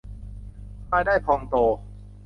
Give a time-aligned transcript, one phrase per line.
[0.91, 1.55] รายได้พองโต